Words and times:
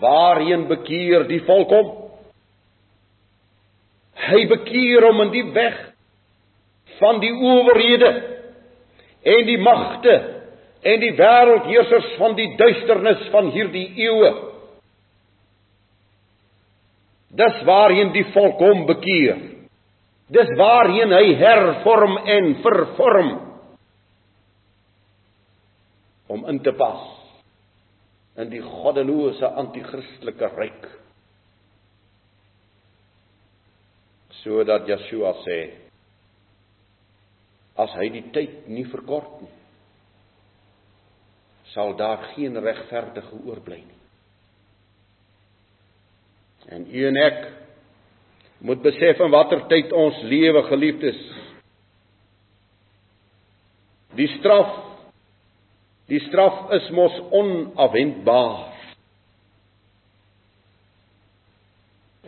Waarheen 0.00 0.66
bekeer 0.68 1.26
die 1.28 1.40
volk 1.46 1.72
hom? 1.74 1.88
Hy 4.28 4.42
bekeer 4.50 5.06
hom 5.08 5.22
in 5.26 5.32
die 5.34 5.46
weg 5.54 5.78
van 6.98 7.20
die 7.22 7.32
owerhede 7.32 8.10
en 9.22 9.46
die 9.46 9.58
magte 9.62 10.14
en 10.86 11.02
die 11.02 11.14
wêreldheersers 11.18 12.12
van 12.18 12.36
die 12.38 12.48
duisternis 12.58 13.26
van 13.32 13.50
hierdie 13.54 13.88
eeue. 14.06 14.32
Dis 17.38 17.60
waarheen 17.66 18.12
die 18.14 18.26
volk 18.32 18.62
hom 18.62 18.86
bekeer. 18.88 19.42
Dis 20.32 20.50
waarheen 20.58 21.12
hy 21.14 21.34
hervorm 21.40 22.18
en 22.24 22.50
vervorm 22.64 23.30
om 26.28 26.44
in 26.52 26.58
te 26.60 26.74
pas 26.76 27.17
in 28.38 28.50
die 28.52 28.62
goddelose 28.62 29.50
anti-kristelike 29.60 30.48
ryk. 30.54 30.88
Sodat 34.42 34.86
Yeshua 34.88 35.34
sê 35.42 35.60
as 37.78 37.94
hy 37.98 38.08
die 38.10 38.26
tyd 38.34 38.66
nie 38.70 38.86
verkort 38.90 39.40
nie 39.42 39.54
sal 41.72 41.96
daar 41.96 42.18
geen 42.34 42.56
regverdige 42.58 43.36
oorbly 43.46 43.76
nie. 43.76 43.98
En 46.74 46.86
u 46.94 47.04
en 47.08 47.16
ek 47.22 47.38
moet 48.58 48.82
besef 48.82 49.20
in 49.22 49.32
watter 49.32 49.62
tyd 49.70 49.92
ons 49.92 50.18
lewe 50.26 50.62
geliefdes. 50.68 51.20
Die 54.18 54.28
straf 54.38 54.74
die 56.08 56.20
straf 56.28 56.70
is 56.76 56.88
mos 56.96 57.14
onafwendbaar. 57.36 58.66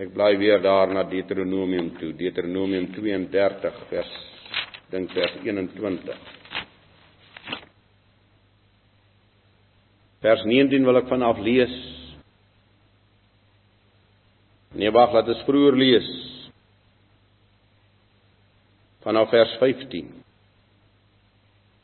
Ek 0.01 0.13
bly 0.15 0.35
weer 0.41 0.61
daar 0.65 0.93
na 0.93 1.05
Deuteronomium 1.05 1.91
toe, 2.01 2.15
Deuteronomium 2.17 2.89
32 2.97 3.81
vers 3.91 4.13
dink 4.91 5.13
vers 5.15 5.35
21. 5.45 6.17
Vers 10.21 10.43
19 10.45 10.85
wil 10.85 11.01
ek 11.01 11.09
vanaf 11.09 11.39
lees. 11.45 11.77
Nee, 14.77 14.91
wag, 14.95 15.15
laat 15.15 15.31
ons 15.33 15.45
vroeër 15.47 15.79
lees. 15.79 16.11
Vanaf 19.05 19.31
vers 19.33 19.55
15. 19.63 20.11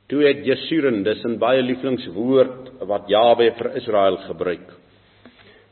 Toe 0.07 0.23
het 0.23 0.45
Jesuren, 0.47 1.03
dis 1.03 1.25
'n 1.25 1.39
baie 1.39 1.63
lieflingswoord 1.63 2.87
wat 2.87 3.09
Jawe 3.09 3.51
vir 3.59 3.77
Israel 3.77 4.17
gebruik. 4.17 4.69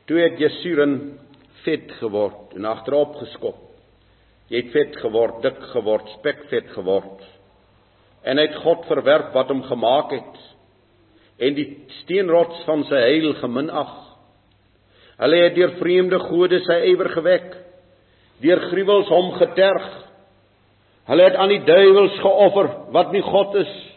Toe 0.07 0.19
het 0.19 0.39
Jesuren 0.39 1.19
vet 1.63 1.93
geword 2.01 2.57
en 2.57 2.65
agterop 2.65 3.15
geskop. 3.15 3.61
Jy 4.51 4.57
het 4.57 4.73
vet 4.73 4.97
geword, 4.97 5.43
dik 5.43 5.61
geword, 5.73 6.09
spekvet 6.19 6.69
geword. 6.75 7.23
En 8.25 8.39
hy 8.39 8.47
het 8.49 8.57
God 8.57 8.85
verwerp 8.87 9.33
wat 9.35 9.49
hom 9.49 9.63
gemaak 9.63 10.11
het 10.11 10.41
en 11.39 11.55
die 11.55 11.79
steenrots 12.03 12.65
van 12.65 12.85
sy 12.85 12.97
heil 12.97 13.33
geminag. 13.35 13.95
Hulle 15.19 15.37
het 15.45 15.55
deur 15.55 15.79
vreemde 15.79 16.19
gode 16.19 16.59
sy 16.67 16.81
ywer 16.91 17.09
gewek, 17.09 17.57
deur 18.43 18.61
gruwels 18.71 19.09
hom 19.09 19.33
geterg. 19.39 19.89
Hulle 21.07 21.23
het 21.23 21.35
aan 21.35 21.49
die 21.49 21.65
duiwels 21.65 22.19
geoffer 22.19 22.71
wat 22.91 23.13
nie 23.13 23.23
God 23.23 23.55
is, 23.55 23.94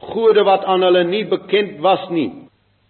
gode 0.00 0.44
wat 0.44 0.64
aan 0.64 0.82
hulle 0.82 1.04
nie 1.04 1.24
bekend 1.24 1.80
was 1.84 2.08
nie, 2.10 2.30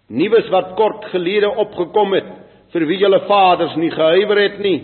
nuus 0.07 0.49
wat 0.51 0.75
kort 0.75 1.05
gelede 1.11 1.49
opgekom 1.49 2.13
het 2.13 2.29
vir 2.73 2.85
wie 2.87 2.99
hulle 3.01 3.19
vaders 3.27 3.75
nie 3.79 3.91
gehuiwer 3.91 4.41
het 4.41 4.59
nie. 4.63 4.79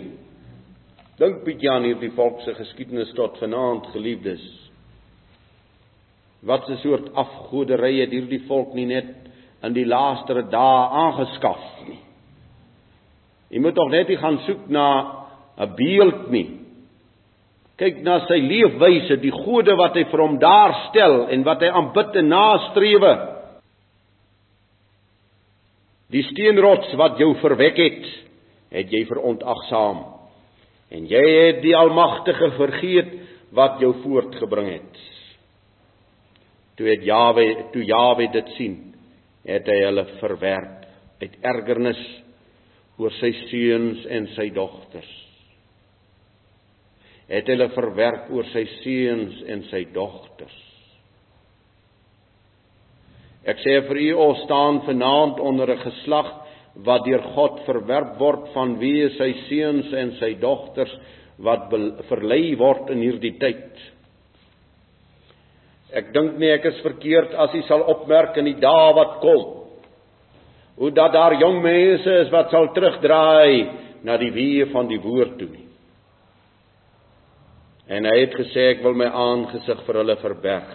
Dink 1.20 1.44
bietjie 1.44 1.70
aan 1.70 1.84
hierdie 1.86 2.10
volk 2.16 2.40
se 2.42 2.54
geskiedenis 2.56 3.12
tot 3.14 3.36
vanaand, 3.38 3.86
geliefdes. 3.92 4.42
Wat 6.42 6.68
'n 6.68 6.76
soort 6.76 7.14
afgoderry 7.14 8.00
het 8.00 8.10
hierdie 8.10 8.42
volk 8.48 8.74
nie 8.74 8.86
net 8.86 9.06
in 9.62 9.72
die 9.72 9.86
laaste 9.86 10.42
dae 10.50 10.88
aangeskaf 10.90 11.86
nie. 11.88 12.00
Jy 13.50 13.60
moet 13.60 13.74
tog 13.74 13.90
net 13.90 14.08
nie 14.08 14.16
gaan 14.16 14.38
soek 14.46 14.68
na 14.68 14.86
'n 15.58 15.74
beeld 15.76 16.30
nie. 16.30 16.63
Kyk 17.80 18.04
na 18.06 18.20
sy 18.28 18.38
leefwyse, 18.38 19.18
die 19.18 19.34
gode 19.34 19.74
wat 19.78 19.96
hy 19.98 20.04
vir 20.10 20.22
hom 20.22 20.36
daar 20.42 20.74
stel 20.88 21.24
en 21.34 21.42
wat 21.46 21.64
hy 21.64 21.72
aanbid 21.74 22.20
en 22.20 22.28
nastrewe. 22.30 23.14
Die 26.14 26.22
steenrots 26.28 26.92
wat 27.00 27.18
jou 27.18 27.32
verwek 27.42 27.80
het, 27.80 28.04
het 28.74 28.92
jy 28.94 29.02
verontagsaam. 29.10 30.04
En 30.94 31.08
jy 31.10 31.24
het 31.24 31.60
die 31.64 31.74
Almagtige 31.74 32.52
vergeet 32.58 33.10
wat 33.54 33.82
jou 33.82 33.90
voortgebring 34.04 34.70
het. 34.76 35.02
Toe 36.78 36.86
het 36.90 37.02
Jawe, 37.06 37.46
toe 37.74 37.82
Jawe 37.86 38.28
dit 38.34 38.54
sien, 38.58 38.78
het 39.46 39.66
hy 39.70 39.80
hulle 39.82 40.06
verwerp 40.20 40.86
uit 41.22 41.36
ergernis 41.42 42.00
oor 42.98 43.14
sy 43.18 43.32
seuns 43.48 44.06
en 44.10 44.30
sy 44.34 44.50
dogters. 44.54 45.23
Het 47.28 47.48
hulle 47.48 47.70
verwerp 47.72 48.30
oor 48.34 48.46
sy 48.52 48.64
seuns 48.82 49.40
en 49.48 49.64
sy 49.70 49.84
dogters. 49.94 50.60
Ek 53.44 53.60
sê 53.60 53.78
vir 53.88 54.00
u, 54.00 54.08
ons 54.24 54.44
staan 54.46 54.80
vanaand 54.86 55.40
onder 55.40 55.70
'n 55.70 55.84
geslag 55.84 56.30
wat 56.84 57.04
deur 57.04 57.22
God 57.34 57.60
verwerp 57.66 58.18
word 58.18 58.48
van 58.54 58.78
wie 58.78 59.08
sy 59.18 59.32
seuns 59.48 59.92
en 59.92 60.12
sy 60.18 60.34
dogters 60.40 60.94
wat 61.38 61.68
verlei 62.08 62.54
word 62.58 62.90
in 62.90 63.02
hierdie 63.02 63.38
tyd. 63.38 63.74
Ek 65.94 66.12
dink 66.12 66.38
nie 66.38 66.50
ek 66.50 66.64
is 66.64 66.80
verkeerd 66.82 67.34
as 67.34 67.52
jy 67.54 67.62
sal 67.68 67.84
opmerk 67.86 68.36
in 68.36 68.44
die 68.44 68.58
dae 68.58 68.94
wat 68.96 69.20
kom. 69.22 69.44
Hoe 70.76 70.90
dat 70.90 71.12
daar 71.12 71.36
jong 71.38 71.60
mense 71.62 72.16
is 72.24 72.32
wat 72.34 72.50
sal 72.50 72.72
terugdraai 72.74 73.70
na 74.02 74.16
die 74.16 74.32
weë 74.34 74.72
van 74.72 74.88
die 74.90 74.98
woord 74.98 75.38
toe. 75.38 75.63
En 77.88 78.06
hy 78.08 78.16
het 78.22 78.34
gesê 78.38 78.70
ek 78.72 78.82
wil 78.84 78.96
my 78.96 79.10
aangesig 79.10 79.82
vir 79.86 80.00
hulle 80.00 80.16
verberg. 80.22 80.72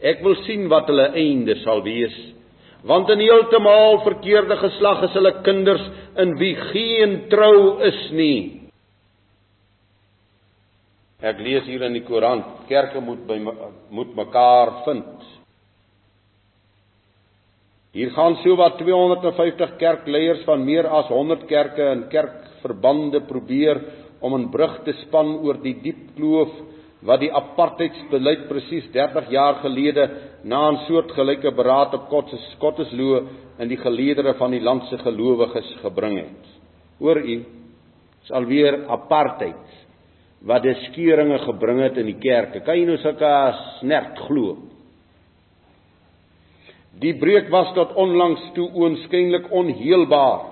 Ek 0.00 0.20
wil 0.24 0.36
sien 0.44 0.66
wat 0.72 0.88
hulle 0.88 1.10
einde 1.16 1.56
sal 1.64 1.82
wees. 1.84 2.16
Want 2.88 3.10
in 3.12 3.20
heeltemal 3.20 4.00
verkeerde 4.06 4.56
geslag 4.60 5.04
is 5.08 5.16
hulle 5.16 5.34
kinders 5.44 5.82
in 6.20 6.36
wie 6.40 6.54
geen 6.70 7.16
trou 7.32 7.80
is 7.84 8.00
nie. 8.16 8.60
Ek 11.20 11.40
lees 11.44 11.66
hier 11.68 11.84
in 11.84 11.98
die 11.98 12.06
koerant, 12.06 12.64
kerke 12.68 13.00
moet 13.04 13.26
by 13.28 13.36
moet 13.44 14.14
mekaar 14.16 14.78
vind. 14.86 15.26
Hier 17.92 18.12
gaan 18.14 18.38
so 18.40 18.54
wat 18.56 18.78
250 18.80 19.74
kerkleiers 19.80 20.44
van 20.46 20.64
meer 20.64 20.86
as 20.88 21.10
100 21.10 21.44
kerke 21.50 21.88
en 21.90 22.06
kerkverbande 22.12 23.20
probeer 23.28 23.82
om 24.20 24.34
'n 24.34 24.50
brug 24.50 24.82
te 24.84 24.92
span 24.92 25.38
oor 25.44 25.58
die 25.62 25.74
diep 25.82 26.16
kloof 26.16 26.52
wat 27.02 27.20
die 27.20 27.32
apartheidsbeleid 27.32 28.48
presies 28.48 28.90
30 28.92 29.30
jaar 29.30 29.54
gelede 29.62 30.10
na 30.44 30.70
'n 30.70 30.76
soortgelyke 30.86 31.50
beraad 31.50 31.94
op 31.94 32.08
Kottesloe 32.58 33.24
in 33.58 33.68
die 33.68 33.80
geleedere 33.80 34.34
van 34.34 34.50
die 34.50 34.60
land 34.60 34.84
se 34.84 34.98
gelowiges 34.98 35.76
gebring 35.82 36.18
het. 36.18 36.44
Hoor 36.98 37.16
u, 37.16 37.44
is 38.22 38.30
alweer 38.30 38.86
apartheid 38.88 39.86
wat 40.40 40.62
die 40.62 40.74
skeuringe 40.74 41.38
gebring 41.38 41.80
het 41.80 41.96
in 41.96 42.06
die 42.06 42.18
kerke. 42.20 42.60
Kan 42.60 42.78
jy 42.78 42.84
nou 42.84 42.96
sulke 42.98 43.32
snert 43.78 44.18
glo? 44.26 44.56
Die 47.00 47.14
breuk 47.18 47.48
was 47.52 47.72
tot 47.76 47.94
onlangs 47.94 48.42
toe 48.56 48.68
oënskynlik 48.74 49.50
onheelbaar. 49.52 50.49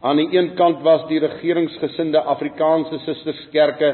Aan 0.00 0.20
die 0.20 0.28
een 0.30 0.54
kant 0.54 0.82
was 0.86 1.08
die 1.08 1.18
regeringsgesinde 1.18 2.20
Afrikaanse 2.22 3.00
susterskerke 3.02 3.90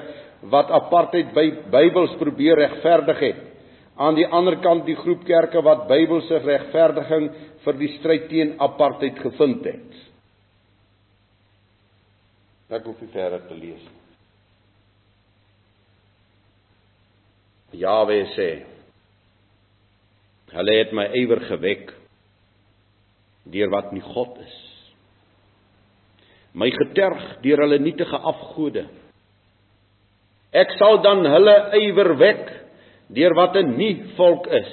wat 0.52 0.70
apartheid 0.70 1.32
by 1.32 1.46
Bybels 1.72 2.12
probeer 2.20 2.60
regverdig 2.60 3.22
het. 3.24 3.42
Aan 3.96 4.18
die 4.18 4.26
ander 4.26 4.58
kant 4.60 4.84
die 4.86 4.98
groep 4.98 5.24
kerke 5.24 5.62
wat 5.64 5.86
Bybelse 5.88 6.42
regverdiging 6.44 7.30
vir 7.64 7.78
die 7.80 7.90
stryd 7.98 8.28
teen 8.28 8.54
apartheid 8.60 9.18
gevind 9.22 9.64
het. 9.64 10.00
Ek 12.74 12.84
hoef 12.88 13.00
nie 13.00 13.12
verder 13.12 13.44
te 13.48 13.56
lees 13.56 13.80
nie. 13.80 14.00
Jawe 17.84 18.20
sê 18.36 18.50
Hulle 20.54 20.74
het 20.78 20.92
my 20.94 21.08
ywer 21.18 21.40
gewek 21.48 21.88
deur 23.50 23.72
wat 23.72 23.90
nie 23.92 24.02
God 24.04 24.36
is. 24.44 24.73
My 26.54 26.70
geterg 26.70 27.22
deur 27.42 27.64
hulle 27.64 27.80
nietige 27.82 28.18
afgode. 28.18 28.86
Ek 30.54 30.76
sal 30.78 31.00
dan 31.02 31.26
hulle 31.26 31.54
ywer 31.80 32.12
wek 32.20 32.44
deur 33.14 33.34
wat 33.34 33.56
'n 33.56 33.76
nie 33.76 33.96
volk 34.16 34.46
is. 34.46 34.72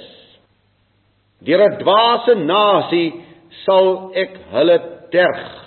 Deur 1.42 1.62
'n 1.66 1.78
dwaase 1.82 2.34
nasie 2.34 3.12
sal 3.64 4.12
ek 4.14 4.38
hulle 4.52 4.78
terg. 5.10 5.62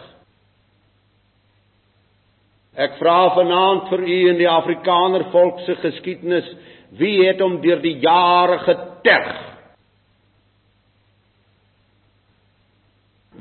Ek 2.75 2.97
vra 2.99 3.35
vanaand 3.35 3.89
vir 3.89 4.01
u 4.03 4.29
in 4.29 4.37
die 4.37 4.49
Afrikaner 4.49 5.29
volk 5.31 5.59
se 5.65 5.75
geskiedenis, 5.75 6.47
wie 6.91 7.27
het 7.27 7.39
hom 7.39 7.61
deur 7.61 7.79
die 7.79 7.99
jare 7.99 8.57
geterg? 8.59 9.35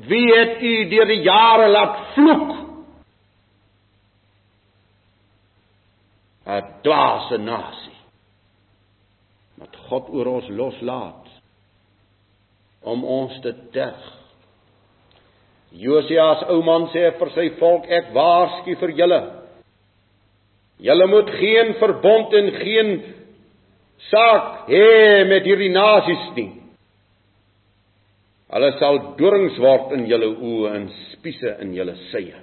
Wie 0.07 0.27
het 0.35 0.61
u 0.61 0.89
deur 0.89 1.05
die 1.05 1.23
jare 1.23 1.67
laat 1.67 1.97
vloek? 2.13 2.64
'n 6.45 6.63
Dwaase 6.83 7.37
nasie. 7.37 7.99
Wat 9.57 9.75
God 9.89 10.09
oor 10.09 10.27
ons 10.27 10.49
loslaat 10.49 11.25
om 12.81 13.03
ons 13.03 13.39
te 13.41 13.53
terg. 13.73 14.03
Josia 15.75 16.27
se 16.39 16.45
ou 16.53 16.61
man 16.63 16.87
sê 16.93 17.09
vir 17.19 17.31
sy 17.35 17.49
volk 17.59 17.87
ek 17.91 18.13
waarsku 18.15 18.75
vir 18.79 18.93
julle. 18.99 19.21
Julle 20.79 21.07
moet 21.07 21.29
geen 21.39 21.73
verbond 21.79 22.33
en 22.33 22.51
geen 22.59 22.91
saak 24.11 24.69
hê 24.69 25.23
met 25.27 25.47
hierdie 25.47 25.71
nasies 25.73 26.29
nie. 26.35 26.51
Hulle 28.53 28.71
sal 28.79 29.01
dorings 29.19 29.57
word 29.59 29.95
in 29.97 30.05
julle 30.07 30.29
oë 30.35 30.75
en 30.77 30.89
spiese 31.11 31.57
in 31.63 31.73
julle 31.75 31.95
sye. 32.11 32.35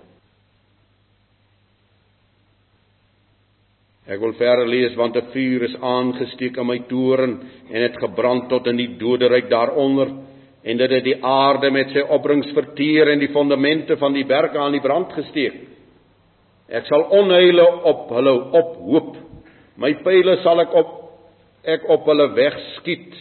Ek 4.03 4.19
wil 4.19 4.33
verder 4.35 4.67
lees 4.67 4.97
want 4.99 5.17
'n 5.17 5.31
vuur 5.31 5.63
is 5.63 5.77
aangesteek 5.79 6.57
in 6.59 6.67
my 6.67 6.79
toren 6.91 7.39
en 7.71 7.83
het 7.83 7.97
gebrand 8.03 8.49
tot 8.49 8.67
in 8.67 8.77
die 8.77 8.97
doderyk 8.99 9.49
daaronder 9.49 10.09
en 10.65 10.77
dit 10.77 10.91
het 10.91 11.05
die 11.05 11.23
aarde 11.23 11.71
met 11.71 11.91
sy 11.91 12.03
opbrengs 12.03 12.51
verteer 12.51 13.09
en 13.13 13.19
die 13.19 13.31
fondamente 13.31 13.97
van 13.97 14.13
die 14.13 14.25
berge 14.25 14.59
aan 14.59 14.73
die 14.73 14.83
brand 14.83 15.13
gesteek. 15.13 15.55
Ek 16.69 16.87
sal 16.87 17.03
onheile 17.11 17.67
op 17.85 18.11
hulle 18.11 18.33
ophoop. 18.51 19.17
My 19.77 19.95
pile 19.95 20.37
sal 20.43 20.61
ek 20.61 20.75
op 20.75 20.99
ek 21.63 21.87
op 21.89 22.07
hulle 22.07 22.27
wegskiet. 22.35 23.15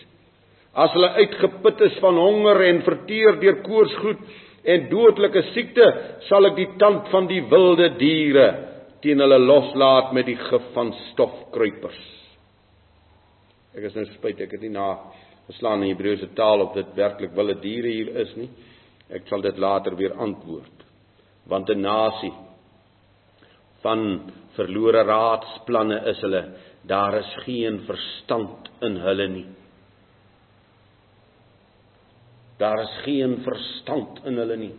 As 0.74 0.92
hulle 0.94 1.14
uitgeput 1.22 1.82
is 1.82 1.98
van 2.02 2.18
honger 2.18 2.62
en 2.62 2.82
verteer 2.82 3.38
deur 3.40 3.62
koorsgoed 3.62 4.22
en 4.66 4.90
dodelike 4.90 5.44
siekte, 5.54 5.94
sal 6.30 6.46
ek 6.46 6.56
die 6.56 6.70
tand 6.80 7.08
van 7.12 7.28
die 7.28 7.42
wilde 7.50 7.90
diere 8.00 8.71
teen 9.02 9.20
hulle 9.24 9.40
loslaat 9.40 10.14
met 10.14 10.28
die 10.30 10.38
gif 10.38 10.68
van 10.76 10.92
stofkruipers. 11.12 12.02
Ek 13.76 13.88
is 13.88 13.96
nou 13.96 14.06
spyt 14.18 14.42
ek 14.46 14.58
het 14.58 14.66
nie 14.66 14.74
na 14.74 14.88
geslaan 15.48 15.84
in 15.84 15.94
Hebreëse 15.94 16.32
taal 16.38 16.66
of 16.66 16.76
dit 16.76 16.94
werklik 16.98 17.34
wilde 17.36 17.58
diere 17.64 17.92
hier 17.92 18.12
is 18.24 18.36
nie. 18.38 18.50
Ek 19.12 19.28
sal 19.28 19.44
dit 19.44 19.58
later 19.60 19.96
weer 20.00 20.14
antwoord. 20.14 20.86
Want 21.48 21.70
'n 21.70 21.82
nasie 21.82 22.34
van 23.82 24.32
verlore 24.56 25.04
raadsplanne 25.04 25.98
is 26.12 26.22
hulle. 26.22 26.44
Daar 26.84 27.18
is 27.18 27.36
geen 27.46 27.82
verstand 27.86 28.70
in 28.82 28.96
hulle 28.98 29.28
nie. 29.28 29.48
Daar 32.58 32.82
is 32.82 32.96
geen 33.04 33.42
verstand 33.44 34.26
in 34.26 34.38
hulle 34.38 34.58
nie. 34.58 34.74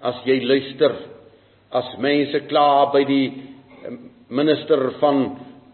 As 0.00 0.18
jy 0.26 0.40
luister, 0.42 0.96
as 1.74 1.94
mense 1.98 2.44
kla 2.50 2.90
by 2.94 3.02
die 3.08 3.24
eh, 3.30 3.94
minister 4.34 4.92
van 5.00 5.24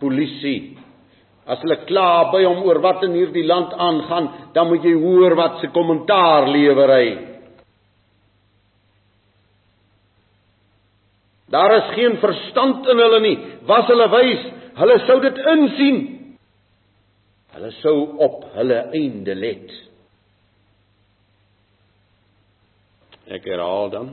polisie, 0.00 0.76
as 1.50 1.60
hulle 1.64 1.80
kla 1.88 2.30
by 2.32 2.44
hom 2.46 2.62
oor 2.64 2.80
wat 2.84 3.04
in 3.06 3.16
hierdie 3.18 3.46
land 3.46 3.74
aangaan, 3.74 4.30
dan 4.54 4.70
moet 4.70 4.86
jy 4.86 4.94
hoor 5.00 5.36
wat 5.38 5.60
se 5.60 5.72
kommentaar 5.74 6.48
lewer 6.48 6.94
hy. 6.94 7.08
Daar 11.50 11.74
is 11.76 11.94
geen 11.96 12.16
verstand 12.22 12.86
in 12.86 13.02
hulle 13.02 13.20
nie. 13.24 13.36
Was 13.66 13.88
hulle 13.90 14.06
wys, 14.12 14.42
hulle 14.78 14.98
sou 15.08 15.18
dit 15.24 15.38
insien. 15.52 16.00
Hulle 17.56 17.70
sou 17.80 17.96
op 18.22 18.44
hulle 18.54 18.84
einde 18.94 19.34
let. 19.34 19.72
Ek 23.34 23.46
herhaal 23.50 23.90
dan. 23.90 24.12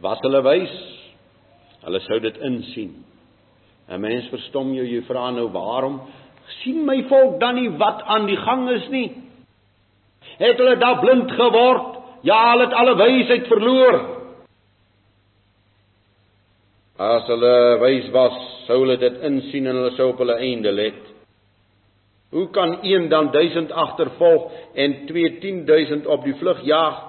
Was 0.00 0.20
hulle 0.22 0.42
wys? 0.42 0.74
Hulle 1.82 2.00
sou 2.06 2.20
dit 2.20 2.36
insien. 2.38 3.04
'n 3.88 4.00
Mens 4.00 4.28
verstom 4.28 4.74
jou, 4.74 4.84
jy 4.84 5.02
vra 5.06 5.30
nou 5.30 5.48
waarom 5.48 6.00
sien 6.62 6.84
my 6.86 7.02
volk 7.08 7.38
dan 7.40 7.58
nie 7.58 7.70
wat 7.80 8.02
aan 8.06 8.26
die 8.28 8.36
gang 8.36 8.68
is 8.70 8.88
nie? 8.92 9.08
Het 10.38 10.56
hulle 10.56 10.76
daar 10.80 11.00
blind 11.00 11.30
geword? 11.30 11.98
Ja, 12.26 12.38
hulle 12.52 12.66
het 12.66 12.74
alle 12.74 12.94
wysheid 12.98 13.46
verloor. 13.46 13.98
As 16.98 17.28
hulle 17.30 17.78
wys 17.82 18.08
was, 18.14 18.38
sou 18.66 18.80
hulle 18.82 18.98
dit 18.98 19.20
insien 19.22 19.68
en 19.70 19.78
hulle 19.78 19.94
sou 19.96 20.10
op 20.12 20.22
hulle 20.22 20.38
einde 20.42 20.72
let. 20.72 21.04
Hoe 22.34 22.48
kan 22.52 22.78
een 22.82 23.08
dan 23.08 23.30
1000 23.32 23.72
agtervolg 23.72 24.50
en 24.74 25.06
2 25.06 25.38
10000 25.38 26.06
op 26.06 26.24
die 26.24 26.34
vlug 26.34 26.64
jaag? 26.66 27.07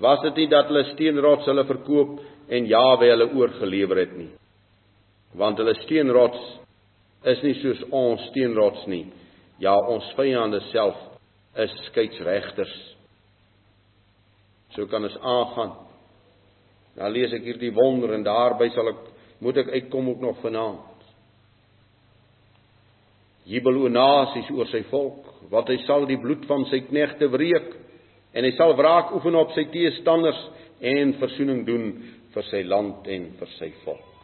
Was 0.00 0.20
dit 0.26 0.42
nie 0.42 0.48
dat 0.52 0.68
hulle 0.70 0.84
steenrots 0.92 1.46
hulle 1.48 1.64
verkoop 1.68 2.18
en 2.52 2.68
Jawe 2.68 3.08
hulle 3.08 3.28
oorgelewer 3.32 4.02
het 4.04 4.16
nie? 4.16 4.30
Want 5.36 5.58
hulle 5.60 5.74
steenrots 5.84 6.42
is 7.32 7.40
nie 7.42 7.54
soos 7.62 7.80
ons 7.90 8.26
steenrots 8.30 8.84
nie. 8.92 9.06
Ja, 9.62 9.74
ons 9.74 10.06
vyande 10.18 10.60
self 10.70 10.98
is 11.56 11.72
skeieregters. 11.88 12.74
So 14.76 14.84
kan 14.90 15.08
ons 15.08 15.16
aangaan. 15.16 15.72
Nou 16.96 17.08
lees 17.12 17.32
ek 17.36 17.48
hierdie 17.48 17.72
wonder 17.76 18.12
en 18.16 18.24
daarby 18.24 18.68
sal 18.74 18.92
ek 18.92 19.00
moet 19.44 19.64
ek 19.64 19.72
uitkom 19.78 20.12
ook 20.12 20.22
nog 20.24 20.38
vanaand 20.44 20.92
jubel 23.46 23.78
oor 23.84 23.92
nasies 23.92 24.48
oor 24.50 24.68
sy 24.70 24.82
volk, 24.90 25.26
want 25.50 25.68
hy 25.70 25.78
sal 25.86 26.06
die 26.08 26.18
bloed 26.18 26.44
van 26.50 26.66
sy 26.70 26.82
knegte 26.88 27.28
wreek 27.30 27.74
en 28.36 28.44
hy 28.44 28.52
sal 28.56 28.76
wraak 28.76 29.14
oefen 29.16 29.38
op 29.40 29.54
sy 29.56 29.64
teestanders 29.72 30.42
en 30.84 31.16
verzoening 31.20 31.64
doen 31.68 31.88
vir 32.34 32.46
sy 32.50 32.60
land 32.68 33.08
en 33.08 33.30
vir 33.38 33.56
sy 33.56 33.72
volk. 33.84 34.15